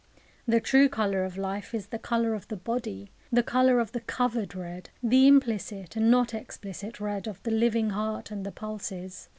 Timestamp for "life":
1.37-1.75